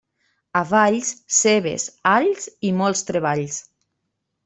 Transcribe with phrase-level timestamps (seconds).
[0.61, 3.65] A Valls, cebes, alls i molts treballs.